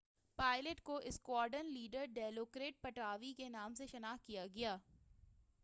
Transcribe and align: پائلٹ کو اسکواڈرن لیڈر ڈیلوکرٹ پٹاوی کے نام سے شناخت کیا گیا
پائلٹ 0.39 0.81
کو 0.81 0.95
اسکواڈرن 1.05 1.65
لیڈر 1.65 2.05
ڈیلوکرٹ 2.05 2.81
پٹاوی 2.81 3.33
کے 3.33 3.49
نام 3.49 3.73
سے 3.73 3.87
شناخت 3.87 4.25
کیا 4.25 4.45
گیا 4.55 4.75